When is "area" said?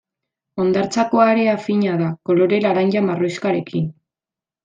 1.25-1.51